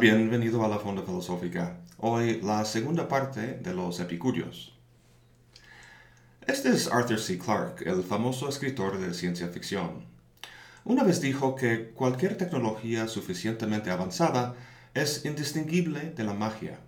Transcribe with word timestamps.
Bienvenido 0.00 0.64
a 0.64 0.68
la 0.68 0.78
Fonda 0.78 1.02
Filosófica. 1.02 1.80
Hoy 1.96 2.40
la 2.40 2.64
segunda 2.64 3.08
parte 3.08 3.54
de 3.54 3.74
los 3.74 3.98
Epicúreos. 3.98 4.72
Este 6.46 6.68
es 6.68 6.86
Arthur 6.86 7.18
C. 7.18 7.36
Clarke, 7.36 7.82
el 7.84 8.04
famoso 8.04 8.48
escritor 8.48 8.98
de 8.98 9.12
ciencia 9.12 9.48
ficción. 9.48 10.04
Una 10.84 11.02
vez 11.02 11.20
dijo 11.20 11.56
que 11.56 11.88
cualquier 11.90 12.36
tecnología 12.36 13.08
suficientemente 13.08 13.90
avanzada 13.90 14.54
es 14.94 15.24
indistinguible 15.24 16.12
de 16.12 16.22
la 16.22 16.34
magia. 16.34 16.78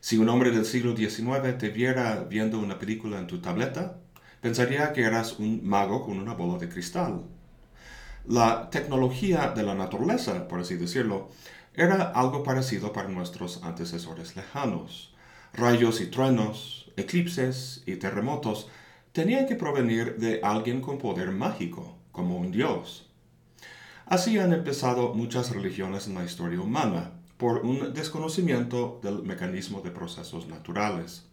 Si 0.00 0.18
un 0.18 0.28
hombre 0.28 0.50
del 0.50 0.66
siglo 0.66 0.94
XIX 0.94 1.56
te 1.56 1.70
viera 1.70 2.26
viendo 2.28 2.58
una 2.58 2.78
película 2.78 3.18
en 3.18 3.26
tu 3.26 3.40
tableta, 3.40 4.00
pensaría 4.42 4.92
que 4.92 5.04
eras 5.04 5.38
un 5.38 5.66
mago 5.66 6.04
con 6.04 6.18
una 6.18 6.34
bola 6.34 6.58
de 6.58 6.68
cristal. 6.68 7.22
La 8.26 8.68
tecnología 8.68 9.52
de 9.56 9.62
la 9.62 9.74
naturaleza, 9.74 10.46
por 10.46 10.60
así 10.60 10.76
decirlo, 10.76 11.30
era 11.74 12.02
algo 12.02 12.42
parecido 12.42 12.92
para 12.92 13.08
nuestros 13.08 13.62
antecesores 13.62 14.36
lejanos. 14.36 15.14
Rayos 15.52 16.00
y 16.00 16.06
truenos, 16.06 16.90
eclipses 16.96 17.82
y 17.86 17.96
terremotos 17.96 18.68
tenían 19.12 19.46
que 19.46 19.56
provenir 19.56 20.16
de 20.16 20.40
alguien 20.42 20.80
con 20.80 20.98
poder 20.98 21.30
mágico, 21.30 21.96
como 22.12 22.36
un 22.36 22.50
dios. 22.50 23.08
Así 24.06 24.38
han 24.38 24.52
empezado 24.52 25.14
muchas 25.14 25.50
religiones 25.50 26.06
en 26.06 26.14
la 26.14 26.24
historia 26.24 26.60
humana, 26.60 27.12
por 27.36 27.58
un 27.58 27.94
desconocimiento 27.94 29.00
del 29.02 29.22
mecanismo 29.22 29.80
de 29.80 29.92
procesos 29.92 30.48
naturales. 30.48 31.24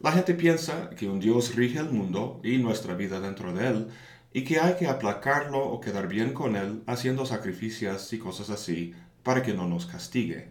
La 0.00 0.12
gente 0.12 0.34
piensa 0.34 0.90
que 0.90 1.08
un 1.08 1.20
Dios 1.20 1.54
rige 1.54 1.78
el 1.78 1.90
mundo 1.90 2.40
y 2.42 2.58
nuestra 2.58 2.94
vida 2.94 3.20
dentro 3.20 3.54
de 3.54 3.68
él, 3.68 3.88
y 4.32 4.44
que 4.44 4.60
hay 4.60 4.74
que 4.74 4.88
aplacarlo 4.88 5.64
o 5.64 5.80
quedar 5.80 6.08
bien 6.08 6.34
con 6.34 6.56
él 6.56 6.82
haciendo 6.86 7.24
sacrificios 7.24 8.12
y 8.12 8.18
cosas 8.18 8.50
así 8.50 8.94
para 9.26 9.42
que 9.42 9.52
no 9.52 9.66
nos 9.66 9.86
castigue. 9.86 10.50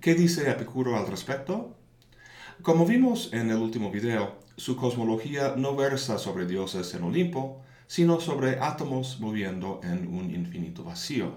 ¿Qué 0.00 0.14
dice 0.14 0.48
Epicuro 0.48 0.96
al 0.96 1.08
respecto? 1.08 1.74
Como 2.62 2.86
vimos 2.86 3.30
en 3.32 3.50
el 3.50 3.56
último 3.56 3.90
video, 3.90 4.38
su 4.56 4.76
cosmología 4.76 5.54
no 5.56 5.74
versa 5.74 6.16
sobre 6.18 6.46
dioses 6.46 6.94
en 6.94 7.02
Olimpo, 7.02 7.64
sino 7.88 8.20
sobre 8.20 8.60
átomos 8.60 9.18
moviendo 9.18 9.80
en 9.82 10.06
un 10.06 10.32
infinito 10.32 10.84
vacío. 10.84 11.32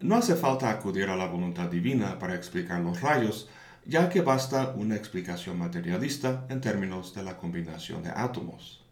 No 0.00 0.16
hace 0.16 0.36
falta 0.36 0.68
acudir 0.68 1.08
a 1.08 1.16
la 1.16 1.28
voluntad 1.28 1.70
divina 1.70 2.18
para 2.18 2.34
explicar 2.34 2.82
los 2.82 3.00
rayos, 3.00 3.48
ya 3.86 4.10
que 4.10 4.20
basta 4.20 4.74
una 4.76 4.96
explicación 4.96 5.58
materialista 5.58 6.44
en 6.50 6.60
términos 6.60 7.14
de 7.14 7.22
la 7.22 7.38
combinación 7.38 8.02
de 8.02 8.10
átomos. 8.10 8.84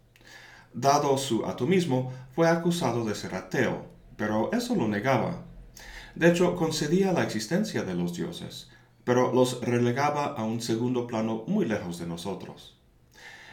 Dado 0.73 1.19
su 1.19 1.45
atomismo, 1.45 2.15
fue 2.35 2.49
acusado 2.49 3.05
de 3.05 3.15
ser 3.15 3.35
ateo, 3.35 3.85
pero 4.17 4.51
eso 4.55 4.75
lo 4.75 4.89
negaba. 4.89 5.45
De 6.15 6.29
hecho, 6.29 6.55
concedía 6.55 7.13
la 7.13 7.25
existencia 7.25 7.83
de 7.83 7.95
los 7.95 8.15
dioses, 8.15 8.69
pero 9.03 9.33
los 9.33 9.61
relegaba 9.61 10.27
a 10.27 10.45
un 10.45 10.61
segundo 10.61 11.07
plano 11.07 11.45
muy 11.47 11.65
lejos 11.67 11.99
de 11.99 12.07
nosotros. 12.07 12.77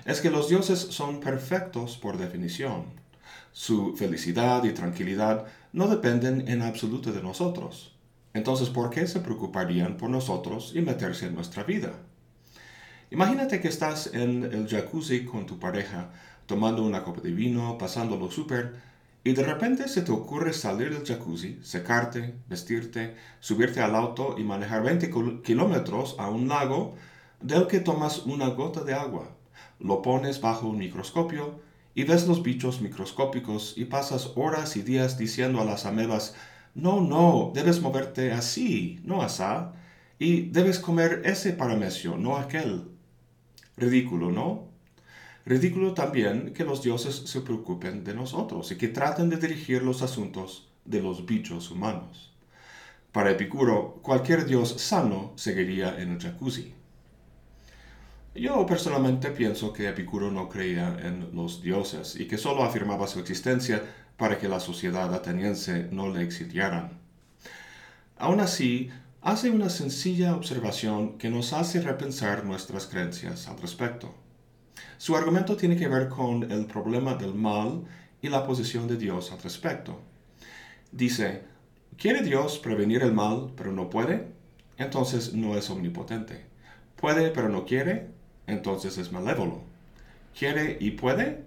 Es 0.05 0.21
que 0.21 0.29
los 0.29 0.49
dioses 0.49 0.79
son 0.79 1.19
perfectos 1.19 1.97
por 1.97 2.17
definición. 2.17 2.85
Su 3.51 3.95
felicidad 3.95 4.63
y 4.63 4.73
tranquilidad 4.73 5.45
no 5.73 5.87
dependen 5.87 6.47
en 6.47 6.61
absoluto 6.61 7.11
de 7.11 7.21
nosotros. 7.21 7.95
Entonces, 8.33 8.69
¿por 8.69 8.89
qué 8.89 9.07
se 9.07 9.19
preocuparían 9.19 9.97
por 9.97 10.09
nosotros 10.09 10.71
y 10.75 10.81
meterse 10.81 11.27
en 11.27 11.35
nuestra 11.35 11.63
vida? 11.63 11.93
Imagínate 13.09 13.59
que 13.59 13.67
estás 13.67 14.13
en 14.13 14.43
el 14.45 14.69
jacuzzi 14.69 15.25
con 15.25 15.45
tu 15.45 15.59
pareja, 15.59 16.11
tomando 16.45 16.83
una 16.83 17.03
copa 17.03 17.21
de 17.21 17.31
vino, 17.31 17.77
pasándolo 17.77 18.31
súper, 18.31 18.75
y 19.23 19.33
de 19.33 19.43
repente 19.43 19.87
se 19.87 20.01
te 20.01 20.11
ocurre 20.11 20.53
salir 20.53 20.93
del 20.93 21.05
jacuzzi, 21.05 21.59
secarte, 21.61 22.35
vestirte, 22.47 23.15
subirte 23.39 23.81
al 23.81 23.95
auto 23.95 24.35
y 24.37 24.43
manejar 24.43 24.83
20 24.83 25.11
kilómetros 25.43 26.15
a 26.17 26.29
un 26.29 26.47
lago 26.47 26.95
del 27.39 27.67
que 27.67 27.79
tomas 27.79 28.25
una 28.25 28.47
gota 28.49 28.83
de 28.83 28.93
agua, 28.93 29.29
lo 29.79 30.01
pones 30.01 30.41
bajo 30.41 30.67
un 30.67 30.77
microscopio 30.77 31.59
y 31.93 32.03
ves 32.03 32.27
los 32.27 32.41
bichos 32.41 32.81
microscópicos 32.81 33.73
y 33.77 33.85
pasas 33.85 34.31
horas 34.35 34.75
y 34.75 34.81
días 34.81 35.17
diciendo 35.17 35.61
a 35.61 35.65
las 35.65 35.85
amebas 35.85 36.35
no, 36.73 37.01
no, 37.01 37.51
debes 37.53 37.81
moverte 37.81 38.31
así, 38.31 39.01
no 39.03 39.21
asá, 39.21 39.73
y 40.19 40.43
debes 40.49 40.79
comer 40.79 41.21
ese 41.25 41.51
paramecio, 41.51 42.17
no 42.17 42.37
aquel. 42.37 42.87
Ridículo, 43.75 44.31
¿no? 44.31 44.70
Ridículo 45.45 45.93
también 45.93 46.53
que 46.53 46.63
los 46.63 46.83
dioses 46.83 47.15
se 47.25 47.41
preocupen 47.41 48.03
de 48.03 48.13
nosotros 48.13 48.71
y 48.71 48.77
que 48.77 48.89
traten 48.89 49.29
de 49.29 49.37
dirigir 49.37 49.81
los 49.81 50.01
asuntos 50.01 50.69
de 50.85 51.01
los 51.01 51.25
bichos 51.25 51.71
humanos. 51.71 52.31
Para 53.11 53.31
Epicuro, 53.31 53.99
cualquier 54.01 54.45
dios 54.45 54.69
sano 54.77 55.33
seguiría 55.35 55.99
en 55.99 56.11
el 56.11 56.19
jacuzzi. 56.19 56.73
Yo 58.33 58.65
personalmente 58.65 59.31
pienso 59.31 59.73
que 59.73 59.89
Epicuro 59.89 60.31
no 60.31 60.47
creía 60.47 60.97
en 61.03 61.35
los 61.35 61.61
dioses 61.61 62.15
y 62.15 62.27
que 62.27 62.37
solo 62.37 62.63
afirmaba 62.63 63.07
su 63.07 63.19
existencia 63.19 63.83
para 64.15 64.37
que 64.37 64.47
la 64.47 64.59
sociedad 64.59 65.13
ateniense 65.13 65.89
no 65.91 66.07
le 66.07 66.23
exiliaran. 66.23 67.01
Aún 68.17 68.39
así, 68.39 68.89
hace 69.21 69.49
una 69.49 69.69
sencilla 69.69 70.35
observación 70.35 71.17
que 71.17 71.29
nos 71.29 71.51
hace 71.51 71.81
repensar 71.81 72.45
nuestras 72.45 72.85
creencias 72.85 73.47
al 73.47 73.59
respecto. 73.59 74.20
Su 74.97 75.15
argumento 75.15 75.55
tiene 75.55 75.77
que 75.77 75.87
ver 75.87 76.09
con 76.09 76.51
el 76.51 76.65
problema 76.65 77.15
del 77.15 77.33
mal 77.33 77.83
y 78.21 78.29
la 78.29 78.45
posición 78.45 78.87
de 78.87 78.97
Dios 78.97 79.31
al 79.31 79.41
respecto. 79.41 79.99
Dice, 80.91 81.43
¿quiere 81.97 82.21
Dios 82.21 82.59
prevenir 82.59 83.01
el 83.03 83.13
mal 83.13 83.51
pero 83.55 83.71
no 83.71 83.89
puede? 83.89 84.27
Entonces 84.77 85.33
no 85.33 85.57
es 85.57 85.69
omnipotente. 85.69 86.45
¿Puede 86.95 87.29
pero 87.31 87.49
no 87.49 87.65
quiere? 87.65 88.07
Entonces 88.47 88.97
es 88.97 89.11
malévolo. 89.11 89.61
¿Quiere 90.37 90.77
y 90.79 90.91
puede? 90.91 91.43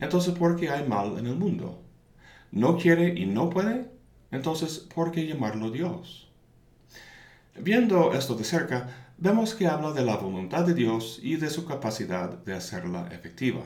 Entonces 0.00 0.34
¿por 0.34 0.56
qué 0.56 0.70
hay 0.70 0.86
mal 0.86 1.18
en 1.18 1.26
el 1.26 1.36
mundo? 1.36 1.82
no 2.50 2.76
quiere 2.76 3.08
y 3.08 3.26
no 3.26 3.50
puede, 3.50 3.90
entonces 4.30 4.78
¿por 4.78 5.10
qué 5.10 5.26
llamarlo 5.26 5.70
Dios? 5.70 6.28
Viendo 7.60 8.12
esto 8.12 8.34
de 8.34 8.44
cerca, 8.44 9.07
vemos 9.18 9.54
que 9.54 9.66
habla 9.66 9.92
de 9.92 10.04
la 10.04 10.16
voluntad 10.16 10.64
de 10.64 10.74
Dios 10.74 11.18
y 11.22 11.36
de 11.36 11.50
su 11.50 11.66
capacidad 11.66 12.30
de 12.30 12.54
hacerla 12.54 13.08
efectiva. 13.10 13.62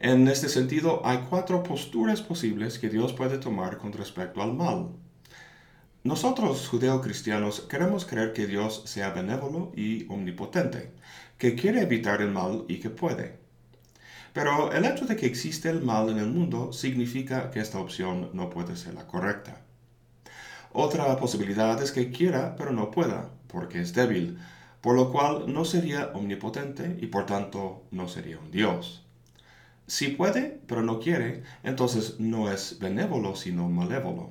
En 0.00 0.26
este 0.26 0.48
sentido, 0.48 1.00
hay 1.04 1.26
cuatro 1.30 1.62
posturas 1.62 2.22
posibles 2.22 2.80
que 2.80 2.88
Dios 2.88 3.12
puede 3.12 3.38
tomar 3.38 3.78
con 3.78 3.92
respecto 3.92 4.42
al 4.42 4.52
mal. 4.52 4.88
Nosotros, 6.02 6.66
judeocristianos, 6.68 7.60
queremos 7.60 8.04
creer 8.04 8.32
que 8.32 8.48
Dios 8.48 8.82
sea 8.84 9.10
benévolo 9.10 9.70
y 9.76 10.08
omnipotente, 10.08 10.90
que 11.38 11.54
quiere 11.54 11.82
evitar 11.82 12.20
el 12.20 12.32
mal 12.32 12.64
y 12.66 12.80
que 12.80 12.90
puede. 12.90 13.38
Pero 14.32 14.72
el 14.72 14.84
hecho 14.84 15.06
de 15.06 15.14
que 15.14 15.26
existe 15.26 15.70
el 15.70 15.82
mal 15.82 16.08
en 16.08 16.18
el 16.18 16.26
mundo 16.26 16.72
significa 16.72 17.52
que 17.52 17.60
esta 17.60 17.78
opción 17.78 18.30
no 18.32 18.50
puede 18.50 18.74
ser 18.74 18.94
la 18.94 19.06
correcta. 19.06 19.60
Otra 20.72 21.16
posibilidad 21.16 21.80
es 21.80 21.92
que 21.92 22.10
quiera 22.10 22.56
pero 22.56 22.72
no 22.72 22.90
pueda, 22.90 23.30
porque 23.52 23.80
es 23.80 23.92
débil, 23.92 24.38
por 24.80 24.96
lo 24.96 25.12
cual 25.12 25.52
no 25.52 25.64
sería 25.64 26.10
omnipotente 26.14 26.96
y 27.00 27.06
por 27.06 27.26
tanto 27.26 27.84
no 27.90 28.08
sería 28.08 28.38
un 28.38 28.50
Dios. 28.50 29.04
Si 29.86 30.08
puede 30.08 30.60
pero 30.66 30.82
no 30.82 30.98
quiere, 30.98 31.42
entonces 31.62 32.18
no 32.18 32.50
es 32.50 32.78
benévolo 32.80 33.36
sino 33.36 33.68
malévolo. 33.68 34.30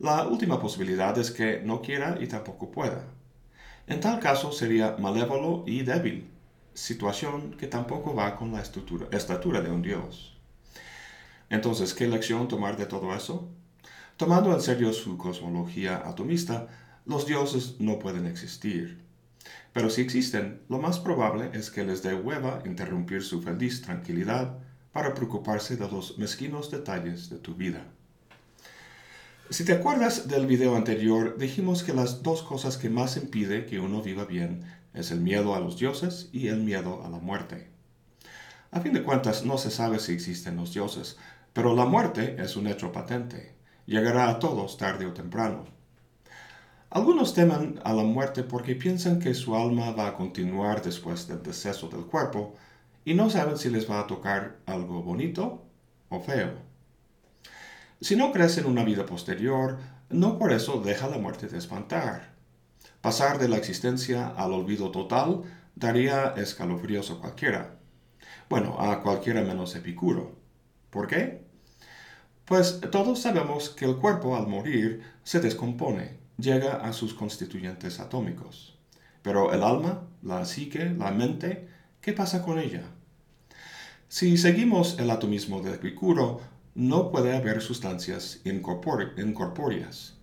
La 0.00 0.26
última 0.26 0.60
posibilidad 0.60 1.16
es 1.18 1.30
que 1.30 1.60
no 1.60 1.82
quiera 1.82 2.18
y 2.20 2.28
tampoco 2.28 2.70
pueda. 2.70 3.04
En 3.88 4.00
tal 4.00 4.20
caso 4.20 4.52
sería 4.52 4.96
malévolo 4.98 5.64
y 5.66 5.82
débil, 5.82 6.30
situación 6.72 7.56
que 7.58 7.66
tampoco 7.66 8.14
va 8.14 8.36
con 8.36 8.52
la 8.52 8.60
estatura, 8.60 9.60
de 9.60 9.70
un 9.70 9.82
Dios. 9.82 10.36
Entonces, 11.50 11.94
¿qué 11.94 12.06
lección 12.06 12.46
tomar 12.46 12.76
de 12.76 12.86
todo 12.86 13.14
eso? 13.14 13.48
Tomando 14.16 14.52
en 14.52 14.60
serio 14.60 14.92
su 14.92 15.16
cosmología 15.16 16.02
atomista, 16.04 16.68
los 17.08 17.26
dioses 17.26 17.76
no 17.78 17.98
pueden 17.98 18.26
existir. 18.26 19.00
Pero 19.72 19.88
si 19.88 20.02
existen, 20.02 20.60
lo 20.68 20.78
más 20.78 21.00
probable 21.00 21.50
es 21.54 21.70
que 21.70 21.82
les 21.82 22.02
dé 22.02 22.14
hueva 22.14 22.62
interrumpir 22.66 23.22
su 23.22 23.40
feliz 23.40 23.80
tranquilidad 23.80 24.58
para 24.92 25.14
preocuparse 25.14 25.76
de 25.76 25.90
los 25.90 26.18
mezquinos 26.18 26.70
detalles 26.70 27.30
de 27.30 27.38
tu 27.38 27.54
vida. 27.54 27.86
Si 29.48 29.64
te 29.64 29.72
acuerdas 29.72 30.28
del 30.28 30.46
video 30.46 30.76
anterior, 30.76 31.38
dijimos 31.38 31.82
que 31.82 31.94
las 31.94 32.22
dos 32.22 32.42
cosas 32.42 32.76
que 32.76 32.90
más 32.90 33.16
impide 33.16 33.64
que 33.64 33.80
uno 33.80 34.02
viva 34.02 34.26
bien 34.26 34.64
es 34.92 35.10
el 35.10 35.20
miedo 35.20 35.54
a 35.54 35.60
los 35.60 35.78
dioses 35.78 36.28
y 36.32 36.48
el 36.48 36.60
miedo 36.60 37.02
a 37.06 37.08
la 37.08 37.18
muerte. 37.18 37.70
A 38.70 38.80
fin 38.80 38.92
de 38.92 39.02
cuentas, 39.02 39.46
no 39.46 39.56
se 39.56 39.70
sabe 39.70 39.98
si 39.98 40.12
existen 40.12 40.56
los 40.56 40.74
dioses, 40.74 41.16
pero 41.54 41.74
la 41.74 41.86
muerte 41.86 42.36
es 42.38 42.56
un 42.56 42.66
hecho 42.66 42.92
patente. 42.92 43.54
Llegará 43.86 44.28
a 44.28 44.38
todos 44.38 44.76
tarde 44.76 45.06
o 45.06 45.14
temprano. 45.14 45.77
Algunos 46.90 47.34
temen 47.34 47.80
a 47.84 47.92
la 47.92 48.02
muerte 48.02 48.42
porque 48.42 48.74
piensan 48.74 49.18
que 49.18 49.34
su 49.34 49.54
alma 49.54 49.90
va 49.90 50.08
a 50.08 50.14
continuar 50.14 50.82
después 50.82 51.28
del 51.28 51.42
deceso 51.42 51.88
del 51.88 52.06
cuerpo 52.06 52.54
y 53.04 53.12
no 53.12 53.28
saben 53.28 53.58
si 53.58 53.68
les 53.68 53.90
va 53.90 54.00
a 54.00 54.06
tocar 54.06 54.56
algo 54.64 55.02
bonito 55.02 55.64
o 56.08 56.20
feo. 56.20 56.52
Si 58.00 58.16
no 58.16 58.32
crees 58.32 58.56
en 58.56 58.64
una 58.64 58.84
vida 58.84 59.04
posterior, 59.04 59.78
no 60.08 60.38
por 60.38 60.50
eso 60.50 60.80
deja 60.80 61.08
la 61.08 61.18
muerte 61.18 61.46
de 61.48 61.58
espantar. 61.58 62.32
Pasar 63.02 63.38
de 63.38 63.48
la 63.48 63.58
existencia 63.58 64.28
al 64.28 64.52
olvido 64.52 64.90
total 64.90 65.42
daría 65.74 66.34
escalofríos 66.38 67.10
a 67.10 67.16
cualquiera. 67.16 67.76
Bueno, 68.48 68.80
a 68.80 69.02
cualquiera 69.02 69.42
menos 69.42 69.74
Epicuro. 69.76 70.36
¿Por 70.88 71.06
qué? 71.06 71.44
Pues 72.46 72.80
todos 72.90 73.20
sabemos 73.20 73.68
que 73.68 73.84
el 73.84 73.96
cuerpo 73.96 74.36
al 74.36 74.46
morir 74.46 75.02
se 75.22 75.40
descompone, 75.40 76.27
llega 76.38 76.76
a 76.76 76.92
sus 76.92 77.14
constituyentes 77.14 78.00
atómicos. 78.00 78.78
Pero 79.22 79.52
el 79.52 79.62
alma, 79.62 80.04
la 80.22 80.44
psique, 80.44 80.94
la 80.96 81.10
mente, 81.10 81.68
¿qué 82.00 82.12
pasa 82.12 82.42
con 82.42 82.58
ella? 82.58 82.84
Si 84.08 84.38
seguimos 84.38 84.98
el 84.98 85.10
atomismo 85.10 85.60
de 85.60 85.74
Epicuro, 85.74 86.40
no 86.74 87.10
puede 87.10 87.36
haber 87.36 87.60
sustancias 87.60 88.40
incorpóreas. 88.44 90.14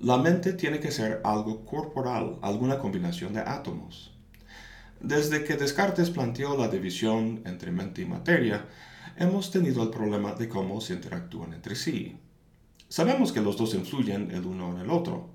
La 0.00 0.18
mente 0.18 0.52
tiene 0.52 0.80
que 0.80 0.90
ser 0.90 1.20
algo 1.24 1.64
corporal, 1.64 2.36
alguna 2.42 2.78
combinación 2.78 3.32
de 3.32 3.40
átomos. 3.40 4.12
Desde 5.00 5.44
que 5.44 5.56
Descartes 5.56 6.10
planteó 6.10 6.56
la 6.56 6.68
división 6.68 7.42
entre 7.46 7.70
mente 7.70 8.02
y 8.02 8.06
materia, 8.06 8.66
hemos 9.16 9.50
tenido 9.50 9.82
el 9.82 9.90
problema 9.90 10.32
de 10.32 10.48
cómo 10.48 10.80
se 10.80 10.94
interactúan 10.94 11.54
entre 11.54 11.76
sí. 11.76 12.18
Sabemos 12.88 13.32
que 13.32 13.40
los 13.40 13.56
dos 13.56 13.74
influyen 13.74 14.30
el 14.32 14.44
uno 14.44 14.72
en 14.74 14.80
el 14.80 14.90
otro. 14.90 15.30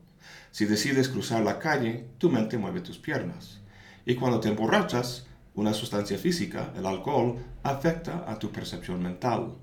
Si 0.51 0.66
decides 0.66 1.10
cruzar 1.10 1.44
la 1.44 1.60
calle, 1.60 2.07
tu 2.18 2.30
mente 2.30 2.57
mueve 2.57 2.81
tus 2.81 2.98
piernas. 2.98 3.60
Y 4.06 4.16
cuando 4.16 4.39
te 4.39 4.50
emborrachas, 4.50 5.27
una 5.56 5.74
sustancia 5.74 6.18
física, 6.18 6.74
el 6.75 6.86
alcohol, 6.86 7.38
afecta 7.63 8.25
a 8.27 8.39
tu 8.39 8.51
percepción 8.51 9.01
mental. 9.01 9.56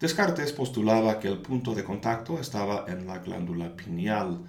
Descartes 0.00 0.52
postulaba 0.52 1.18
que 1.18 1.28
el 1.28 1.38
punto 1.38 1.74
de 1.74 1.84
contacto 1.84 2.38
estaba 2.38 2.84
en 2.88 3.06
la 3.06 3.18
glándula 3.18 3.74
pineal. 3.76 4.40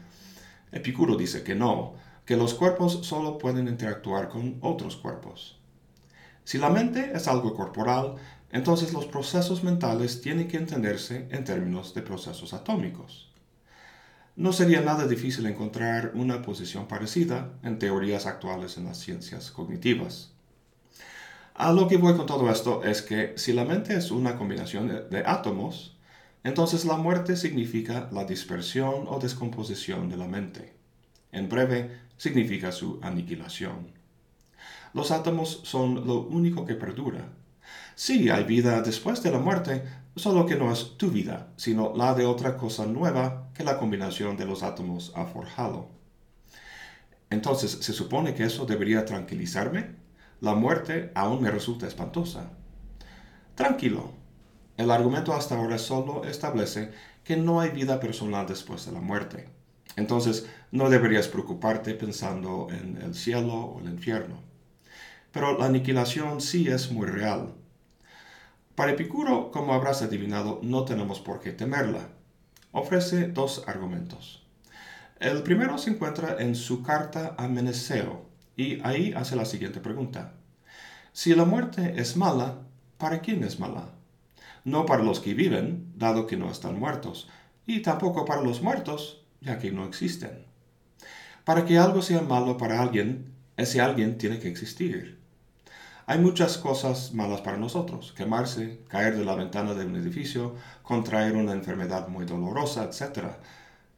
Epicuro 0.71 1.15
dice 1.15 1.43
que 1.43 1.55
no, 1.55 1.95
que 2.25 2.35
los 2.35 2.53
cuerpos 2.53 2.99
solo 3.03 3.37
pueden 3.37 3.67
interactuar 3.67 4.27
con 4.27 4.57
otros 4.61 4.97
cuerpos. 4.97 5.57
Si 6.43 6.57
la 6.57 6.69
mente 6.69 7.11
es 7.13 7.27
algo 7.27 7.53
corporal, 7.53 8.15
entonces 8.51 8.93
los 8.93 9.05
procesos 9.05 9.63
mentales 9.63 10.21
tienen 10.21 10.47
que 10.47 10.57
entenderse 10.57 11.27
en 11.31 11.43
términos 11.43 11.93
de 11.93 12.01
procesos 12.01 12.53
atómicos. 12.53 13.26
No 14.37 14.53
sería 14.53 14.81
nada 14.81 15.07
difícil 15.07 15.47
encontrar 15.47 16.11
una 16.13 16.43
posición 16.43 16.87
parecida 16.87 17.53
en 17.63 17.79
teorías 17.79 18.27
actuales 18.27 18.77
en 18.77 18.85
las 18.85 18.99
ciencias 18.99 19.49
cognitivas. 19.49 20.31
A 21.55 21.73
lo 21.73 21.87
que 21.87 21.97
voy 21.97 22.15
con 22.15 22.27
todo 22.27 22.47
esto 22.51 22.83
es 22.83 23.01
que 23.01 23.33
si 23.35 23.51
la 23.51 23.65
mente 23.65 23.95
es 23.95 24.11
una 24.11 24.37
combinación 24.37 25.09
de 25.09 25.23
átomos, 25.25 25.97
entonces 26.43 26.85
la 26.85 26.97
muerte 26.97 27.35
significa 27.35 28.09
la 28.11 28.25
dispersión 28.25 29.05
o 29.07 29.17
descomposición 29.17 30.07
de 30.07 30.17
la 30.17 30.27
mente. 30.27 30.75
En 31.31 31.49
breve, 31.49 31.97
significa 32.15 32.71
su 32.71 32.99
aniquilación. 33.01 33.91
Los 34.93 35.09
átomos 35.09 35.61
son 35.63 36.05
lo 36.05 36.21
único 36.21 36.63
que 36.63 36.75
perdura. 36.75 37.27
Sí, 37.99 38.29
hay 38.29 38.43
vida 38.43 38.83
después 38.83 39.23
de 39.23 39.31
la 39.31 39.39
muerte, 39.39 39.81
solo 40.15 40.45
que 40.45 40.55
no 40.55 40.71
es 40.71 40.97
tu 40.97 41.09
vida, 41.09 41.47
sino 41.57 41.95
la 41.95 42.13
de 42.13 42.27
otra 42.27 42.55
cosa 42.55 42.85
nueva 42.85 43.49
que 43.55 43.63
la 43.63 43.79
combinación 43.79 44.37
de 44.37 44.45
los 44.45 44.61
átomos 44.61 45.11
ha 45.15 45.25
forjado. 45.25 45.89
Entonces, 47.31 47.71
¿se 47.71 47.93
supone 47.93 48.35
que 48.35 48.43
eso 48.43 48.67
debería 48.67 49.03
tranquilizarme? 49.03 49.95
La 50.41 50.53
muerte 50.53 51.11
aún 51.15 51.41
me 51.41 51.49
resulta 51.49 51.87
espantosa. 51.87 52.51
Tranquilo. 53.55 54.11
El 54.77 54.91
argumento 54.91 55.33
hasta 55.33 55.57
ahora 55.57 55.79
solo 55.79 56.23
establece 56.23 56.91
que 57.23 57.35
no 57.35 57.61
hay 57.61 57.71
vida 57.71 57.99
personal 57.99 58.45
después 58.45 58.85
de 58.85 58.91
la 58.91 59.01
muerte. 59.01 59.49
Entonces, 59.95 60.47
no 60.71 60.91
deberías 60.91 61.27
preocuparte 61.27 61.95
pensando 61.95 62.67
en 62.69 63.01
el 63.01 63.15
cielo 63.15 63.55
o 63.55 63.79
el 63.79 63.89
infierno. 63.89 64.43
Pero 65.31 65.57
la 65.57 65.65
aniquilación 65.65 66.41
sí 66.41 66.67
es 66.67 66.91
muy 66.91 67.07
real. 67.07 67.56
Para 68.77 68.91
Epicuro, 68.91 69.49
como 69.49 69.73
habrás 69.73 70.03
adivinado, 70.03 70.59
no 70.61 70.85
tenemos 70.85 71.19
por 71.19 71.39
qué 71.39 71.51
temerla. 71.51 72.09
Ofrece 72.71 73.27
dos 73.27 73.63
argumentos. 73.65 74.45
El 75.19 75.41
primero 75.41 75.79
se 75.79 75.89
encuentra 75.89 76.35
en 76.37 76.53
su 76.53 76.83
carta 76.83 77.33
a 77.39 77.47
Meneceo, 77.47 78.27
y 78.55 78.79
ahí 78.85 79.13
hace 79.17 79.35
la 79.35 79.45
siguiente 79.45 79.79
pregunta. 79.79 80.35
Si 81.11 81.33
la 81.33 81.43
muerte 81.43 81.95
es 81.97 82.17
mala, 82.17 82.67
¿para 82.99 83.21
quién 83.21 83.43
es 83.43 83.59
mala? 83.59 83.95
No 84.63 84.85
para 84.85 85.01
los 85.01 85.21
que 85.21 85.33
viven, 85.33 85.91
dado 85.95 86.27
que 86.27 86.37
no 86.37 86.51
están 86.51 86.79
muertos, 86.79 87.27
y 87.65 87.81
tampoco 87.81 88.25
para 88.25 88.43
los 88.43 88.61
muertos, 88.61 89.25
ya 89.41 89.57
que 89.57 89.71
no 89.71 89.87
existen. 89.87 90.45
Para 91.45 91.65
que 91.65 91.79
algo 91.79 92.03
sea 92.03 92.21
malo 92.21 92.59
para 92.59 92.79
alguien, 92.79 93.33
ese 93.57 93.81
alguien 93.81 94.19
tiene 94.19 94.37
que 94.37 94.49
existir. 94.49 95.16
Hay 96.09 96.19
muchas 96.19 96.57
cosas 96.57 97.13
malas 97.13 97.41
para 97.41 97.57
nosotros, 97.57 98.13
quemarse, 98.15 98.79
caer 98.87 99.17
de 99.17 99.25
la 99.25 99.35
ventana 99.35 99.73
de 99.73 99.85
un 99.85 99.97
edificio, 99.97 100.55
contraer 100.81 101.35
una 101.35 101.51
enfermedad 101.51 102.07
muy 102.07 102.25
dolorosa, 102.25 102.85
etc. 102.85 103.33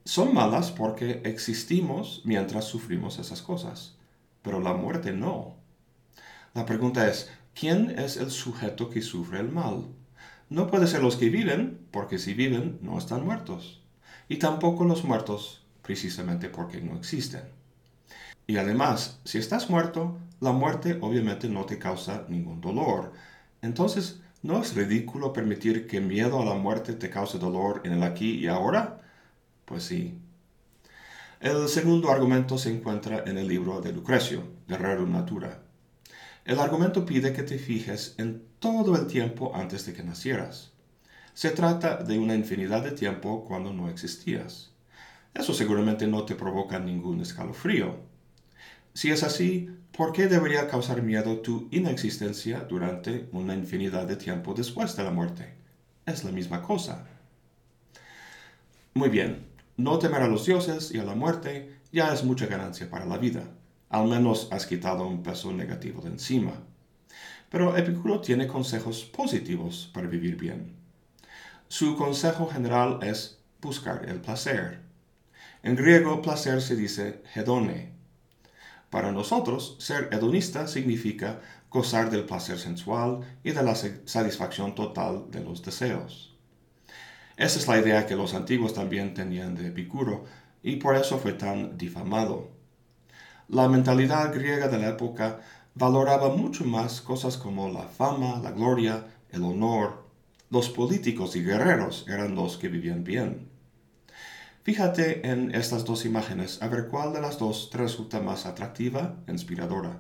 Son 0.06 0.34
malas 0.34 0.72
porque 0.72 1.22
existimos 1.24 2.24
mientras 2.26 2.66
sufrimos 2.66 3.20
esas 3.20 3.44
cosas, 3.44 3.94
pero 4.42 4.60
la 4.60 4.74
muerte 4.74 5.12
no. 5.12 5.58
La 6.56 6.66
pregunta 6.66 7.08
es, 7.08 7.30
¿quién 7.54 7.92
es 8.00 8.18
el 8.18 8.32
sujeto 8.32 8.90
que 8.90 9.04
sufre 9.04 9.40
el 9.40 9.52
mal? 9.52 9.86
No 10.50 10.66
puede 10.66 10.88
ser 10.88 11.04
los 11.04 11.16
que 11.16 11.30
viven, 11.30 11.86
porque 11.92 12.18
si 12.18 12.34
viven 12.34 12.80
no 12.82 12.98
están 12.98 13.24
muertos 13.24 13.84
y 14.28 14.38
tampoco 14.38 14.84
los 14.84 15.04
muertos 15.04 15.64
precisamente 15.84 16.50
porque 16.50 16.82
no 16.82 16.96
existen. 16.98 17.59
Y 18.50 18.58
además, 18.58 19.20
si 19.26 19.38
estás 19.38 19.70
muerto, 19.70 20.18
la 20.40 20.52
muerte 20.52 20.98
obviamente 21.02 21.48
no 21.48 21.68
te 21.68 21.78
causa 21.78 22.26
ningún 22.30 22.60
dolor. 22.60 23.14
Entonces, 23.62 24.22
¿no 24.42 24.60
es 24.60 24.74
ridículo 24.74 25.32
permitir 25.32 25.86
que 25.86 26.02
miedo 26.02 26.42
a 26.42 26.46
la 26.46 26.56
muerte 26.56 26.94
te 26.94 27.12
cause 27.12 27.38
dolor 27.38 27.82
en 27.84 27.92
el 27.92 28.02
aquí 28.02 28.40
y 28.40 28.48
ahora? 28.48 29.02
Pues 29.66 29.84
sí. 29.84 30.18
El 31.40 31.68
segundo 31.68 32.10
argumento 32.10 32.58
se 32.58 32.76
encuentra 32.76 33.24
en 33.28 33.38
el 33.38 33.48
libro 33.48 33.82
de 33.82 33.94
Lucrecio, 33.94 34.42
de 34.68 34.80
Natura. 34.80 35.62
El 36.44 36.60
argumento 36.60 37.06
pide 37.06 37.34
que 37.34 37.44
te 37.44 37.60
fijes 37.60 38.16
en 38.18 38.42
todo 38.58 38.96
el 38.96 39.06
tiempo 39.06 39.56
antes 39.56 39.86
de 39.86 39.94
que 39.94 40.02
nacieras. 40.02 40.72
Se 41.36 41.52
trata 41.52 41.98
de 41.98 42.18
una 42.18 42.34
infinidad 42.34 42.84
de 42.84 42.94
tiempo 42.94 43.46
cuando 43.48 43.72
no 43.72 43.90
existías. 43.90 44.72
Eso 45.36 45.54
seguramente 45.54 46.08
no 46.08 46.26
te 46.26 46.34
provoca 46.34 46.80
ningún 46.80 47.22
escalofrío. 47.22 48.09
Si 49.00 49.10
es 49.12 49.24
así, 49.24 49.70
¿por 49.96 50.12
qué 50.12 50.28
debería 50.28 50.68
causar 50.68 51.02
miedo 51.02 51.38
tu 51.40 51.70
inexistencia 51.72 52.66
durante 52.68 53.30
una 53.32 53.56
infinidad 53.56 54.06
de 54.06 54.18
tiempo 54.18 54.54
después 54.54 54.94
de 54.98 55.06
la 55.06 55.10
muerte? 55.10 55.54
Es 56.06 56.26
la 56.26 56.34
misma 56.34 56.62
cosa. 56.62 57.08
Muy 58.94 59.08
bien, 59.08 59.48
no 59.78 60.00
temer 60.00 60.24
a 60.24 60.28
los 60.28 60.46
dioses 60.46 60.92
y 60.94 61.00
a 61.00 61.06
la 61.06 61.16
muerte 61.16 61.80
ya 61.94 62.14
es 62.14 62.26
mucha 62.26 62.48
ganancia 62.48 62.90
para 62.90 63.06
la 63.06 63.18
vida. 63.18 63.46
Al 63.88 64.06
menos 64.10 64.50
has 64.52 64.66
quitado 64.66 65.08
un 65.08 65.24
peso 65.24 65.54
negativo 65.54 66.02
de 66.02 66.10
encima. 66.10 66.56
Pero 67.50 67.78
Epicuro 67.78 68.20
tiene 68.20 68.48
consejos 68.48 69.06
positivos 69.06 69.90
para 69.94 70.10
vivir 70.10 70.36
bien. 70.36 70.76
Su 71.70 71.96
consejo 71.96 72.48
general 72.48 73.00
es 73.02 73.40
buscar 73.62 74.10
el 74.10 74.20
placer. 74.20 74.82
En 75.64 75.78
griego, 75.78 76.22
placer 76.22 76.62
se 76.62 76.76
dice 76.76 77.24
hedone. 77.34 77.99
Para 78.90 79.12
nosotros, 79.12 79.76
ser 79.80 80.10
hedonista 80.12 80.68
significa 80.68 81.42
gozar 81.70 82.10
del 82.10 82.26
placer 82.26 82.58
sensual 82.58 83.20
y 83.44 83.52
de 83.52 83.62
la 83.62 83.76
satisfacción 83.76 84.74
total 84.74 85.30
de 85.30 85.44
los 85.44 85.64
deseos. 85.64 86.36
Esa 87.38 87.60
es 87.60 87.68
la 87.68 87.80
idea 87.80 88.06
que 88.08 88.16
los 88.16 88.34
antiguos 88.34 88.74
también 88.74 89.14
tenían 89.14 89.56
de 89.56 89.68
Epicuro 89.68 90.26
y 90.64 90.78
por 90.78 90.96
eso 90.96 91.20
fue 91.20 91.34
tan 91.34 91.78
difamado. 91.78 92.50
La 93.48 93.70
mentalidad 93.70 94.34
griega 94.34 94.68
de 94.68 94.80
la 94.80 94.90
época 94.90 95.40
valoraba 95.76 96.36
mucho 96.36 96.66
más 96.66 97.00
cosas 97.00 97.38
como 97.38 97.70
la 97.70 97.84
fama, 97.84 98.40
la 98.44 98.52
gloria, 98.52 99.06
el 99.30 99.44
honor, 99.44 100.04
los 100.50 100.70
políticos 100.70 101.36
y 101.36 101.44
guerreros 101.44 102.06
eran 102.08 102.36
los 102.36 102.58
que 102.58 102.68
vivían 102.68 103.04
bien. 103.04 103.48
Fíjate 104.64 105.26
en 105.30 105.56
estas 105.56 105.86
dos 105.86 106.04
imágenes 106.06 106.62
a 106.62 106.68
ver 106.68 106.90
cuál 106.90 107.14
de 107.14 107.22
las 107.22 107.40
dos 107.40 107.70
te 107.70 107.78
resulta 107.78 108.20
más 108.20 108.46
atractiva 108.46 109.16
inspiradora. 109.28 110.00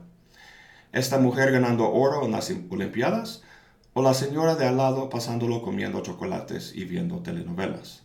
¿Esta 0.92 1.18
mujer 1.18 1.54
ganando 1.54 1.90
oro 1.90 2.26
en 2.26 2.32
las 2.32 2.52
Olimpiadas 2.70 3.42
o 3.94 4.02
la 4.02 4.14
señora 4.14 4.56
de 4.56 4.68
al 4.68 4.76
lado 4.76 5.10
pasándolo 5.10 5.62
comiendo 5.62 6.02
chocolates 6.02 6.76
y 6.76 6.84
viendo 6.84 7.20
telenovelas? 7.20 8.04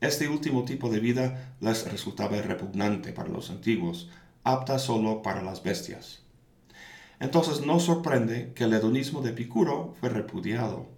Este 0.00 0.28
último 0.28 0.64
tipo 0.64 0.90
de 0.90 0.98
vida 0.98 1.54
les 1.60 1.90
resultaba 1.90 2.42
repugnante 2.42 3.12
para 3.12 3.28
los 3.28 3.48
antiguos, 3.50 4.10
apta 4.42 4.80
solo 4.80 5.22
para 5.22 5.42
las 5.42 5.62
bestias. 5.62 6.22
Entonces 7.20 7.64
no 7.64 7.78
sorprende 7.78 8.52
que 8.54 8.64
el 8.64 8.72
hedonismo 8.72 9.22
de 9.22 9.30
Epicuro 9.30 9.94
fue 10.00 10.08
repudiado. 10.08 10.88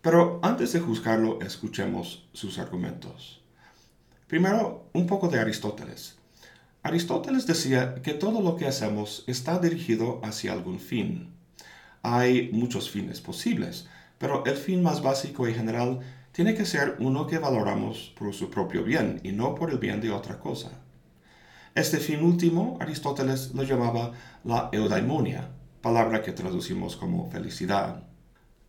Pero 0.00 0.38
antes 0.44 0.72
de 0.72 0.78
juzgarlo, 0.78 1.40
escuchemos 1.40 2.28
sus 2.32 2.60
argumentos. 2.60 3.42
Primero, 4.28 4.90
un 4.92 5.06
poco 5.06 5.28
de 5.28 5.40
Aristóteles. 5.40 6.18
Aristóteles 6.82 7.46
decía 7.46 7.94
que 8.02 8.12
todo 8.12 8.42
lo 8.42 8.56
que 8.56 8.66
hacemos 8.66 9.24
está 9.26 9.58
dirigido 9.58 10.20
hacia 10.22 10.52
algún 10.52 10.80
fin. 10.80 11.32
Hay 12.02 12.50
muchos 12.52 12.90
fines 12.90 13.22
posibles, 13.22 13.88
pero 14.18 14.44
el 14.44 14.56
fin 14.56 14.82
más 14.82 15.02
básico 15.02 15.48
y 15.48 15.54
general 15.54 16.00
tiene 16.32 16.54
que 16.54 16.66
ser 16.66 16.96
uno 16.98 17.26
que 17.26 17.38
valoramos 17.38 18.12
por 18.18 18.34
su 18.34 18.50
propio 18.50 18.84
bien 18.84 19.18
y 19.24 19.32
no 19.32 19.54
por 19.54 19.70
el 19.70 19.78
bien 19.78 20.02
de 20.02 20.10
otra 20.10 20.38
cosa. 20.38 20.72
Este 21.74 21.96
fin 21.96 22.22
último 22.22 22.76
Aristóteles 22.82 23.54
lo 23.54 23.62
llamaba 23.62 24.12
la 24.44 24.68
eudaimonia, 24.72 25.48
palabra 25.80 26.20
que 26.20 26.32
traducimos 26.32 26.96
como 26.96 27.30
felicidad. 27.30 28.02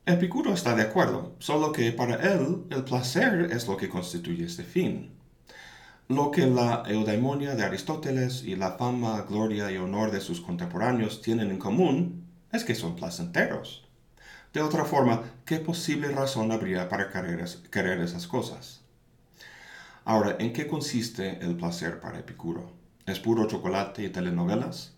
Epicuro 0.06 0.54
está 0.54 0.74
de 0.74 0.84
acuerdo, 0.84 1.36
solo 1.40 1.74
que 1.74 1.92
para 1.92 2.16
él 2.34 2.64
el 2.70 2.86
placer 2.86 3.50
es 3.52 3.68
lo 3.68 3.76
que 3.76 3.90
constituye 3.90 4.46
este 4.46 4.64
fin. 4.64 5.19
Lo 6.10 6.32
que 6.32 6.48
la 6.48 6.82
eudaimonia 6.88 7.54
de 7.54 7.64
Aristóteles 7.64 8.44
y 8.44 8.56
la 8.56 8.72
fama, 8.72 9.28
gloria 9.30 9.72
y 9.72 9.78
honor 9.78 10.10
de 10.10 10.22
sus 10.22 10.42
contemporáneos 10.42 11.22
tienen 11.22 11.52
en 11.52 11.60
común 11.60 12.26
es 12.52 12.64
que 12.64 12.74
son 12.74 12.96
placenteros. 12.96 13.88
De 14.52 14.64
otra 14.64 14.86
forma, 14.86 15.22
¿qué 15.46 15.60
posible 15.60 16.10
razón 16.10 16.52
habría 16.52 16.90
para 16.90 17.12
querer, 17.12 18.00
esas 18.00 18.26
cosas? 18.26 18.82
Ahora, 20.04 20.36
¿en 20.40 20.52
qué 20.52 20.66
consiste 20.66 21.46
el 21.46 21.56
placer 21.56 22.00
para 22.00 22.18
Epicuro? 22.18 22.72
¿Es 23.06 23.20
puro 23.20 23.46
chocolate 23.46 24.02
y 24.02 24.10
telenovelas? 24.10 24.94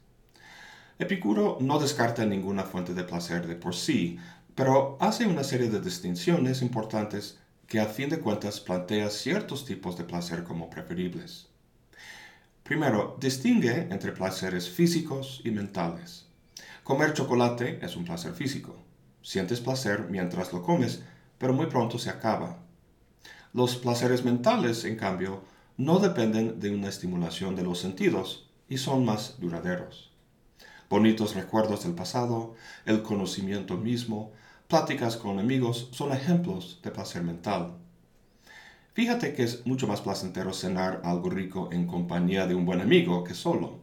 Epicuro 0.97 1.57
no 1.59 1.77
descarta 1.79 2.25
ninguna 2.25 2.63
fuente 2.63 2.93
de 2.93 3.03
placer 3.03 3.47
de 3.47 3.55
por 3.55 3.75
sí, 3.75 4.17
pero 4.55 4.95
hace 5.01 5.27
una 5.27 5.43
serie 5.43 5.69
de 5.69 5.81
distinciones 5.81 6.61
importantes 6.61 7.37
que 7.71 7.79
a 7.79 7.85
fin 7.85 8.09
de 8.09 8.19
cuentas 8.19 8.59
plantea 8.59 9.09
ciertos 9.09 9.63
tipos 9.63 9.97
de 9.97 10.03
placer 10.03 10.43
como 10.43 10.69
preferibles. 10.69 11.47
Primero, 12.63 13.15
distingue 13.17 13.87
entre 13.89 14.11
placeres 14.11 14.69
físicos 14.69 15.39
y 15.45 15.51
mentales. 15.51 16.25
Comer 16.83 17.13
chocolate 17.13 17.79
es 17.81 17.95
un 17.95 18.03
placer 18.03 18.33
físico. 18.33 18.75
Sientes 19.21 19.61
placer 19.61 20.07
mientras 20.09 20.51
lo 20.51 20.61
comes, 20.63 21.01
pero 21.37 21.53
muy 21.53 21.67
pronto 21.67 21.97
se 21.97 22.09
acaba. 22.09 22.59
Los 23.53 23.77
placeres 23.77 24.25
mentales, 24.25 24.83
en 24.83 24.97
cambio, 24.97 25.41
no 25.77 25.99
dependen 25.99 26.59
de 26.59 26.71
una 26.71 26.89
estimulación 26.89 27.55
de 27.55 27.63
los 27.63 27.79
sentidos 27.79 28.49
y 28.67 28.79
son 28.79 29.05
más 29.05 29.39
duraderos. 29.39 30.11
Bonitos 30.89 31.35
recuerdos 31.35 31.85
del 31.85 31.93
pasado, 31.93 32.53
el 32.85 33.01
conocimiento 33.01 33.77
mismo, 33.77 34.33
pláticas 34.71 35.17
con 35.17 35.37
amigos 35.37 35.89
son 35.91 36.13
ejemplos 36.13 36.79
de 36.81 36.91
placer 36.91 37.23
mental. 37.23 37.73
Fíjate 38.93 39.33
que 39.33 39.43
es 39.43 39.65
mucho 39.65 39.85
más 39.85 39.99
placentero 39.99 40.53
cenar 40.53 41.01
algo 41.03 41.29
rico 41.29 41.67
en 41.73 41.87
compañía 41.87 42.47
de 42.47 42.55
un 42.55 42.65
buen 42.65 42.79
amigo 42.79 43.25
que 43.25 43.33
solo. 43.33 43.79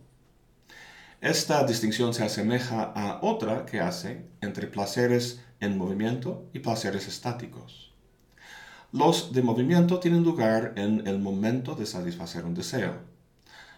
Esta 1.20 1.62
distinción 1.64 2.14
se 2.14 2.24
asemeja 2.24 2.84
a 2.96 3.18
otra 3.20 3.66
que 3.66 3.80
hace 3.80 4.30
entre 4.40 4.66
placeres 4.66 5.44
en 5.60 5.76
movimiento 5.76 6.48
y 6.54 6.60
placeres 6.60 7.06
estáticos. 7.06 7.92
Los 8.90 9.34
de 9.34 9.42
movimiento 9.42 10.00
tienen 10.00 10.24
lugar 10.24 10.72
en 10.76 11.06
el 11.06 11.18
momento 11.18 11.74
de 11.74 11.84
satisfacer 11.84 12.46
un 12.46 12.54
deseo. 12.54 12.94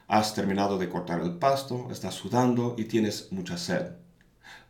Has 0.06 0.32
terminado 0.32 0.78
de 0.78 0.88
cortar 0.88 1.22
el 1.22 1.38
pasto, 1.38 1.88
estás 1.90 2.14
sudando 2.14 2.76
y 2.78 2.84
tienes 2.84 3.32
mucha 3.32 3.58
sed. 3.58 3.94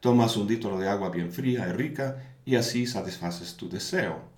Tomas 0.01 0.37
un 0.37 0.49
litro 0.49 0.79
de 0.79 0.89
agua 0.89 1.11
bien 1.11 1.33
fría 1.33 1.69
y 1.69 1.73
rica 1.73 2.37
y 2.45 2.57
así 2.57 2.87
satisfaces 2.87 3.57
tu 3.57 3.69
deseo. 3.69 4.31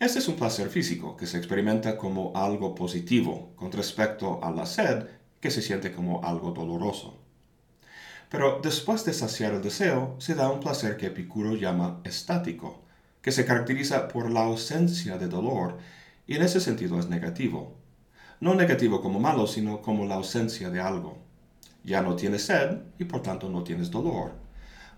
Este 0.00 0.20
es 0.20 0.28
un 0.28 0.36
placer 0.36 0.68
físico 0.68 1.16
que 1.16 1.26
se 1.26 1.38
experimenta 1.38 1.96
como 1.96 2.32
algo 2.36 2.74
positivo 2.74 3.52
con 3.56 3.72
respecto 3.72 4.38
a 4.42 4.50
la 4.50 4.64
sed 4.64 5.06
que 5.40 5.50
se 5.50 5.62
siente 5.62 5.92
como 5.92 6.24
algo 6.24 6.52
doloroso. 6.52 7.18
Pero 8.28 8.60
después 8.62 9.04
de 9.04 9.12
saciar 9.12 9.54
el 9.54 9.62
deseo, 9.62 10.16
se 10.18 10.34
da 10.34 10.50
un 10.50 10.60
placer 10.60 10.96
que 10.96 11.06
Epicuro 11.06 11.56
llama 11.56 12.00
estático, 12.04 12.84
que 13.22 13.32
se 13.32 13.44
caracteriza 13.44 14.08
por 14.08 14.30
la 14.30 14.44
ausencia 14.44 15.18
de 15.18 15.28
dolor 15.28 15.78
y 16.26 16.36
en 16.36 16.42
ese 16.42 16.60
sentido 16.60 16.98
es 16.98 17.08
negativo. 17.08 17.76
No 18.40 18.54
negativo 18.54 19.02
como 19.02 19.18
malo, 19.18 19.46
sino 19.46 19.82
como 19.82 20.06
la 20.06 20.16
ausencia 20.16 20.70
de 20.70 20.80
algo. 20.80 21.27
Ya 21.84 22.02
no 22.02 22.16
tienes 22.16 22.46
sed 22.46 22.78
y 22.98 23.04
por 23.04 23.22
tanto 23.22 23.48
no 23.48 23.62
tienes 23.64 23.90
dolor. 23.90 24.32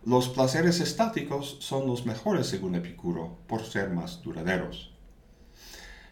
Los 0.05 0.31
placeres 0.31 0.81
estáticos 0.81 1.59
son 1.61 1.87
los 1.87 2.07
mejores 2.07 2.47
según 2.47 2.75
Epicuro, 2.75 3.39
por 3.47 3.65
ser 3.65 3.91
más 3.91 4.23
duraderos. 4.23 4.93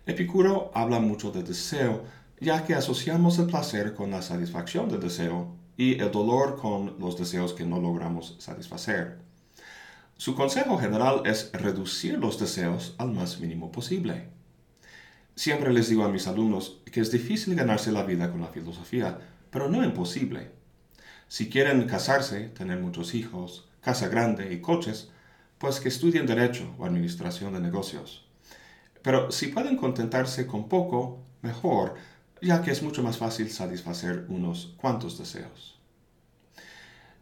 Epicuro 0.04 0.70
habla 0.75 1.00
mucho 1.00 1.30
de 1.30 1.42
deseo, 1.42 2.04
ya 2.40 2.64
que 2.64 2.75
asociamos 2.75 3.38
el 3.38 3.46
placer 3.46 3.94
con 3.94 4.10
la 4.10 4.22
satisfacción 4.22 4.88
del 4.88 5.00
deseo 5.00 5.56
y 5.76 6.00
el 6.00 6.10
dolor 6.10 6.56
con 6.56 6.96
los 6.98 7.16
deseos 7.16 7.54
que 7.54 7.64
no 7.64 7.80
logramos 7.80 8.37
satisfacer. 8.38 9.18
Su 10.16 10.34
consejo 10.34 10.76
general 10.78 11.22
es 11.25 11.50
reducir 11.52 12.18
los 12.18 12.38
deseos 12.38 12.94
al 12.98 13.12
más 13.12 13.38
mínimo 13.38 13.70
posible. 13.70 14.30
Siempre 15.37 15.72
les 15.72 15.88
digo 15.88 16.04
a 16.04 16.08
mis 16.08 16.26
alumnos 16.26 16.80
que 16.90 17.00
es 17.00 17.12
difícil 17.12 17.54
ganarse 17.54 17.92
la 17.92 18.02
vida 18.02 18.30
con 18.30 18.40
la 18.40 18.48
filosofía, 18.48 19.18
pero 19.50 19.68
no 19.68 19.84
imposible. 19.84 20.57
Si 21.28 21.50
quieren 21.50 21.87
casarse, 21.87 22.49
tener 22.49 22.78
muchos 22.78 23.14
hijos, 23.14 23.68
casa 23.82 24.08
grande 24.08 24.52
y 24.52 24.61
coches, 24.61 25.11
pues 25.58 25.80
que 25.80 25.88
estudien 25.88 26.26
derecho 26.26 26.75
o 26.78 26.87
administración 26.87 27.52
de 27.52 27.61
negocios. 27.61 28.25
Pero 29.02 29.30
si 29.30 29.49
pueden 29.49 29.76
contentarse 29.76 30.47
con 30.47 30.68
poco, 30.68 31.23
mejor, 31.42 31.94
ya 32.40 32.62
que 32.62 32.70
es 32.70 32.82
mucho 32.82 33.02
más 33.02 33.18
fácil 33.18 33.50
satisfacer 33.50 34.25
unos 34.28 34.75
cuantos 34.76 35.18
deseos. 35.18 35.78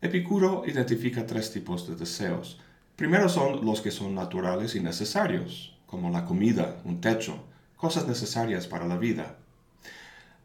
Epicuro 0.01 0.63
identifica 0.67 1.27
tres 1.27 1.53
tipos 1.53 1.89
de 1.89 1.97
deseos. 1.97 2.61
Primero 2.97 3.29
son 3.29 3.65
los 3.65 3.81
que 3.81 3.91
son 3.91 4.15
naturales 4.15 4.75
y 4.75 4.81
necesarios, 4.81 5.77
como 5.87 6.11
la 6.11 6.25
comida, 6.25 6.81
un 6.85 7.01
techo, 7.01 7.45
cosas 7.77 8.07
necesarias 8.07 8.67
para 8.67 8.87
la 8.87 8.99
vida. 8.99 9.37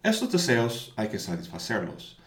Estos 0.03 0.31
deseos 0.31 0.93
hay 0.95 1.09
que 1.09 1.19
satisfacerlos. 1.19 2.20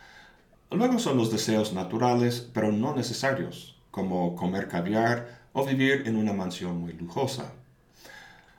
Luego 0.71 0.99
son 0.99 1.16
los 1.16 1.30
deseos 1.30 1.73
naturales 1.73 2.49
pero 2.52 2.73
no 2.73 2.94
necesarios, 2.94 3.76
como 3.90 4.35
comer 4.35 4.68
caviar 4.68 5.42
o 5.52 5.64
vivir 5.64 6.02
en 6.06 6.16
una 6.16 6.33
mansión 6.33 6.80
muy 6.80 6.92
lujosa. 6.92 7.52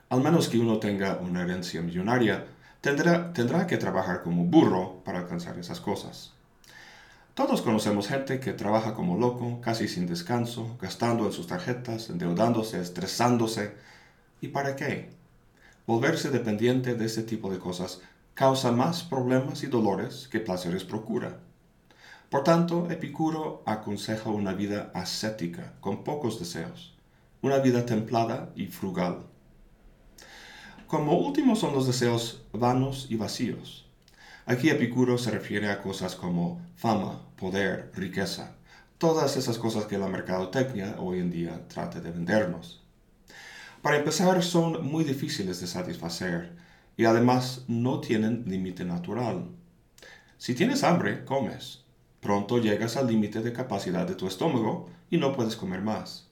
Al 0.10 0.22
menos 0.22 0.48
que 0.48 0.60
uno 0.60 0.78
tenga 0.80 1.18
una 1.18 1.42
herencia 1.42 1.82
millonaria, 1.82 2.46
tendrá, 2.80 3.34
tendrá 3.34 3.68
que 3.68 3.78
trabajar 3.78 4.24
como 4.24 4.46
burro 4.46 5.02
para 5.04 5.20
alcanzar 5.20 5.58
esas 5.60 5.82
cosas. 5.82 6.32
Todos 7.34 7.62
conocemos 7.62 8.08
gente 8.08 8.40
que 8.40 8.54
trabaja 8.54 8.94
como 8.94 9.18
loco, 9.18 9.60
casi 9.60 9.90
sin 9.90 10.08
descanso, 10.08 10.78
gastando 10.82 11.26
en 11.26 11.34
sus 11.34 11.48
tarjetas, 11.48 12.10
endeudándose, 12.10 12.80
estresándose. 12.80 13.74
¿Y 14.40 14.48
para 14.48 14.78
qué? 14.78 15.10
Volverse 15.86 16.30
dependiente 16.30 16.96
de 16.96 17.06
ese 17.06 17.24
tipo 17.24 17.52
de 17.52 17.60
cosas 17.60 18.00
causa 18.36 18.72
más 18.72 19.04
problemas 19.04 19.64
y 19.64 19.68
dolores 19.68 20.30
que 20.32 20.40
placeres 20.40 20.86
procura. 20.86 21.40
Por 22.36 22.44
tanto, 22.44 22.92
Epicuro 22.92 23.64
aconseja 23.66 24.30
una 24.30 24.52
vida 24.52 24.92
ascética, 24.94 25.72
con 25.80 26.04
pocos 26.04 26.38
deseos, 26.38 26.94
una 27.42 27.60
vida 27.60 27.86
templada 27.86 28.52
y 28.58 28.66
frugal. 28.66 29.24
Como 30.86 31.18
último 31.18 31.56
son 31.56 31.74
los 31.74 31.88
deseos 31.88 32.44
vanos 32.52 33.08
y 33.10 33.16
vacíos. 33.16 33.86
Aquí 34.46 34.70
Epicuro 34.70 35.18
se 35.18 35.32
refiere 35.32 35.72
a 35.72 35.82
cosas 35.82 36.16
como 36.16 36.60
fama, 36.76 37.22
poder, 37.38 37.94
riqueza, 37.96 38.58
todas 38.98 39.38
esas 39.38 39.58
cosas 39.58 39.86
que 39.86 39.98
la 39.98 40.10
mercadotecnia 40.10 40.98
hoy 41.00 41.20
en 41.20 41.32
día 41.32 41.66
trata 41.70 42.02
de 42.02 42.12
vendernos. 42.12 42.84
Para 43.82 43.96
empezar, 43.96 44.44
son 44.44 44.86
muy 44.86 45.06
difíciles 45.06 45.62
de 45.62 45.68
satisfacer 45.68 46.52
y 46.98 47.06
además 47.06 47.64
no 47.70 48.02
tienen 48.02 48.44
límite 48.46 48.84
natural. 48.84 49.48
Si 50.38 50.54
tienes 50.54 50.84
hambre, 50.84 51.24
comes. 51.24 51.85
Pronto 52.26 52.58
llegas 52.58 52.98
al 52.98 53.06
límite 53.06 53.44
de 53.44 53.54
capacidad 53.54 54.08
de 54.08 54.16
tu 54.16 54.26
estómago 54.26 54.90
y 55.12 55.18
no 55.18 55.32
puedes 55.32 55.56
comer 55.56 55.84
más. 55.84 56.28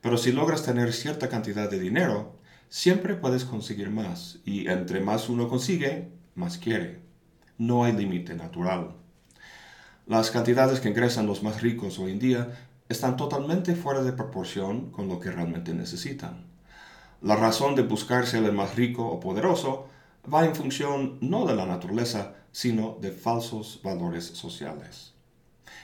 Pero 0.00 0.16
si 0.16 0.32
logras 0.32 0.62
tener 0.62 0.94
cierta 0.94 1.28
cantidad 1.28 1.70
de 1.70 1.78
dinero, 1.78 2.32
siempre 2.70 3.14
puedes 3.14 3.44
conseguir 3.44 3.90
más 3.90 4.38
y 4.46 4.68
entre 4.68 5.00
más 5.00 5.28
uno 5.28 5.50
consigue, 5.50 6.08
más 6.34 6.56
quiere. 6.56 7.02
No 7.58 7.84
hay 7.84 7.92
límite 7.92 8.36
natural. 8.36 8.94
Las 10.06 10.30
cantidades 10.30 10.80
que 10.80 10.88
ingresan 10.88 11.26
los 11.26 11.42
más 11.42 11.60
ricos 11.60 11.98
hoy 11.98 12.12
en 12.12 12.20
día 12.20 12.48
están 12.88 13.18
totalmente 13.18 13.76
fuera 13.76 14.02
de 14.02 14.14
proporción 14.14 14.90
con 14.90 15.08
lo 15.08 15.20
que 15.20 15.30
realmente 15.30 15.74
necesitan. 15.74 16.46
La 17.20 17.36
razón 17.36 17.74
de 17.74 17.82
buscarse 17.82 18.38
el 18.38 18.52
más 18.52 18.76
rico 18.76 19.06
o 19.06 19.20
poderoso 19.20 19.88
va 20.32 20.46
en 20.46 20.54
función 20.54 21.18
no 21.20 21.44
de 21.44 21.54
la 21.54 21.66
naturaleza, 21.66 22.32
sino 22.50 22.96
de 23.02 23.12
falsos 23.12 23.80
valores 23.84 24.24
sociales. 24.24 25.17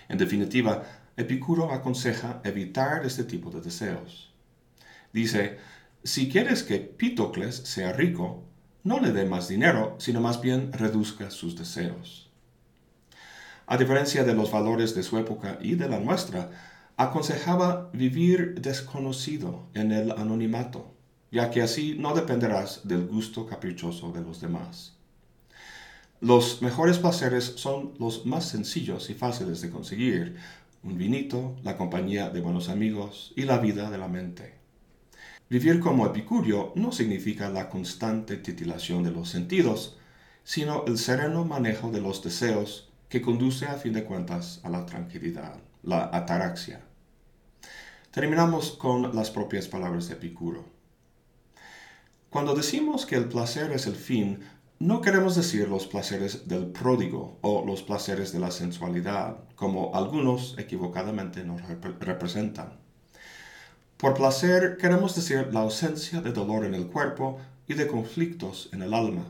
En 0.08 0.18
definitiva, 0.18 0.84
Epicuro 1.16 1.73
aconseja 1.73 2.40
evitar 2.44 3.06
este 3.06 3.25
tipo 3.25 3.50
de 3.50 3.61
deseos. 3.61 4.32
Dice, 5.12 5.58
si 6.02 6.28
quieres 6.28 6.62
que 6.62 6.78
Pitocles 6.78 7.54
sea 7.54 7.92
rico, 7.92 8.42
no 8.82 9.00
le 9.00 9.12
dé 9.12 9.25
más 9.25 9.49
dinero, 9.49 9.96
sino 9.99 10.20
más 10.20 10.40
bien 10.40 10.73
reduzca 10.73 11.30
sus 11.30 11.56
deseos. 11.56 12.30
A 13.66 13.78
diferencia 13.78 14.25
de 14.25 14.34
los 14.34 14.50
valores 14.50 14.94
de 14.94 15.02
su 15.02 15.16
época 15.18 15.58
y 15.61 15.76
de 15.76 15.88
la 15.88 16.00
nuestra, 16.00 16.50
aconsejaba 16.96 17.90
vivir 17.92 18.61
desconocido 18.61 19.66
en 19.73 19.90
el 19.90 20.11
anonimato, 20.11 20.92
ya 21.30 21.50
que 21.50 21.62
así 21.62 21.96
no 21.99 22.14
dependerás 22.14 22.87
del 22.87 23.06
gusto 23.06 23.46
caprichoso 23.46 24.12
de 24.12 24.20
los 24.20 24.40
demás. 24.40 24.99
Los 26.21 26.62
mejores 26.62 26.99
placeres 26.99 27.44
son 27.56 27.94
los 27.99 28.25
más 28.25 28.49
sencillos 28.49 29.11
y 29.11 29.14
fáciles 29.14 29.61
de 29.61 29.71
conseguir, 29.71 30.37
un 30.83 30.97
vinito, 30.97 31.56
la 31.62 31.76
compañía 31.76 32.30
de 32.30 32.40
buenos 32.40 32.68
amigos 32.68 33.33
y 33.37 33.42
la 33.42 33.59
vida 33.59 33.90
de 33.90 33.99
la 33.99 34.09
mente. 34.09 34.54
Vivir 35.50 35.80
como 35.80 36.06
epicurio 36.06 36.73
no 36.75 36.92
significa 36.92 37.49
la 37.50 37.68
constante 37.68 38.37
titilación 38.37 39.02
de 39.02 39.11
los 39.11 39.28
sentidos, 39.28 39.99
sino 40.42 40.85
el 40.87 40.99
sereno 40.99 41.44
manejo 41.44 41.90
de 41.90 42.00
los 42.00 42.23
deseos 42.23 42.90
que 43.09 43.23
conduce 43.23 43.66
a 43.66 43.75
fin 43.75 43.92
de 43.92 44.04
cuentas 44.04 44.61
a 44.62 44.71
la 44.71 44.87
tranquilidad, 44.87 45.56
la 45.83 46.11
ataraxia. 46.12 46.83
Terminamos 48.11 48.73
con 48.73 49.14
las 49.14 49.30
propias 49.30 49.68
palabras 49.68 50.09
de 50.09 50.14
Epicuro. 50.14 50.64
Cuando 52.30 52.54
decimos 52.54 53.06
que 53.06 53.16
el 53.16 53.28
placer 53.28 53.73
es 53.73 53.87
el 53.87 53.97
fin, 53.97 54.40
no 54.84 55.00
queremos 55.00 55.34
decir 55.34 55.66
los 55.66 55.86
placeres 55.86 56.46
del 56.46 56.66
pródigo 56.66 57.38
o 57.40 57.64
los 57.64 57.82
placeres 57.82 58.32
de 58.32 58.38
la 58.38 58.50
sensualidad, 58.50 59.38
como 59.54 59.94
algunos 59.94 60.56
equivocadamente 60.58 61.42
nos 61.42 61.62
representan. 62.00 62.74
Por 63.96 64.12
placer 64.12 64.76
queremos 64.76 65.14
decir 65.14 65.48
la 65.54 65.60
ausencia 65.60 66.20
de 66.20 66.32
dolor 66.32 66.66
en 66.66 66.74
el 66.74 66.88
cuerpo 66.88 67.40
y 67.66 67.72
de 67.72 67.86
conflictos 67.86 68.68
en 68.74 68.82
el 68.82 68.92
alma. 68.92 69.24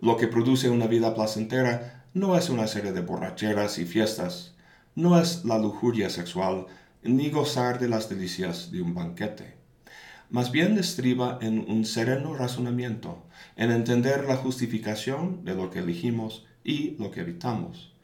Lo 0.00 0.16
que 0.16 0.28
produce 0.28 0.70
una 0.70 0.86
vida 0.86 1.14
placentera 1.14 2.06
no 2.14 2.34
es 2.38 2.48
una 2.48 2.66
serie 2.66 2.92
de 2.92 3.02
borracheras 3.02 3.78
y 3.78 3.84
fiestas, 3.84 4.54
no 4.94 5.20
es 5.20 5.44
la 5.44 5.58
lujuria 5.58 6.08
sexual, 6.08 6.68
ni 7.02 7.28
gozar 7.28 7.78
de 7.78 7.90
las 7.90 8.08
delicias 8.08 8.72
de 8.72 8.80
un 8.80 8.94
banquete. 8.94 9.63
Más 10.30 10.50
bien 10.50 10.78
estriba 10.78 11.38
en 11.42 11.70
un 11.70 11.84
sereno 11.84 12.34
razonamiento, 12.34 13.22
en 13.56 13.70
entender 13.70 14.24
la 14.24 14.36
justificación 14.36 15.44
de 15.44 15.54
lo 15.54 15.70
que 15.70 15.80
elegimos 15.80 16.46
y 16.64 16.96
lo 16.98 17.10
que 17.10 17.20
evitamos, 17.20 17.94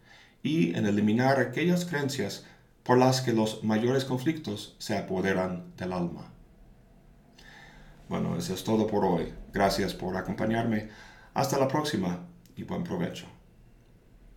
y 0.42 0.74
en 0.74 0.86
eliminar 0.86 1.40
aquellas 1.40 1.84
creencias 1.84 2.44
por 2.82 2.98
las 2.98 3.20
que 3.20 3.32
los 3.32 3.64
mayores 3.64 4.04
conflictos 4.04 4.76
se 4.78 4.96
apoderan 4.96 5.72
del 5.76 5.92
alma. 5.92 6.32
Bueno, 8.08 8.36
eso 8.36 8.54
es 8.54 8.64
todo 8.64 8.86
por 8.86 9.04
hoy. 9.04 9.32
Gracias 9.52 9.94
por 9.94 10.16
acompañarme. 10.16 10.88
Hasta 11.32 11.58
la 11.58 11.68
próxima 11.68 12.26
y 12.56 12.64
buen 12.64 12.82
provecho. 12.82 13.26